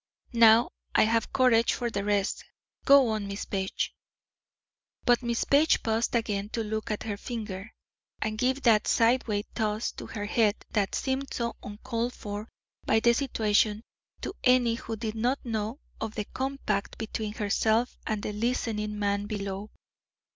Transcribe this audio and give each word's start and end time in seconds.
"Now 0.33 0.71
I 0.95 1.03
have 1.03 1.31
courage 1.31 1.75
for 1.75 1.91
the 1.91 2.03
rest. 2.03 2.43
Go 2.85 3.09
on, 3.09 3.27
Miss 3.27 3.45
Page." 3.45 3.93
But 5.05 5.21
Miss 5.21 5.43
Page 5.43 5.83
paused 5.83 6.15
again 6.15 6.49
to 6.53 6.63
look 6.63 6.89
at 6.89 7.03
her 7.03 7.17
finger, 7.17 7.71
and 8.19 8.35
give 8.39 8.63
that 8.63 8.87
sideways 8.87 9.45
toss 9.53 9.91
to 9.91 10.07
her 10.07 10.25
head 10.25 10.55
that 10.71 10.95
seemed 10.95 11.31
so 11.31 11.55
uncalled 11.61 12.13
for 12.15 12.49
by 12.83 12.99
the 12.99 13.13
situation 13.13 13.83
to 14.21 14.33
any 14.43 14.73
who 14.73 14.95
did 14.95 15.13
not 15.13 15.45
know 15.45 15.79
of 15.99 16.15
the 16.15 16.25
compact 16.25 16.97
between 16.97 17.33
herself 17.33 17.99
and 18.07 18.23
the 18.23 18.33
listening 18.33 18.97
man 18.97 19.27
below. 19.27 19.69